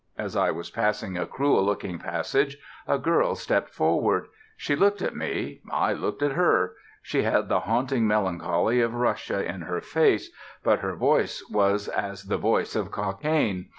As 0.17 0.35
I 0.35 0.49
was 0.49 0.71
passing 0.71 1.15
a 1.15 1.27
cruel 1.27 1.63
looking 1.63 1.99
passage, 1.99 2.57
a 2.87 2.97
girl 2.97 3.35
stepped 3.35 3.69
forward. 3.69 4.25
She 4.57 4.75
looked 4.75 5.03
at 5.03 5.15
me. 5.15 5.61
I 5.71 5.93
looked 5.93 6.23
at 6.23 6.31
her. 6.31 6.73
She 7.03 7.21
had 7.21 7.49
the 7.49 7.59
haunting 7.59 8.07
melancholy 8.07 8.81
of 8.81 8.95
Russia 8.95 9.45
in 9.45 9.61
her 9.61 9.79
face, 9.79 10.31
but 10.63 10.79
her 10.79 10.95
voice 10.95 11.43
was 11.51 11.87
as 11.87 12.23
the 12.23 12.37
voice 12.39 12.75
of 12.75 12.89
Cockaigne. 12.89 13.65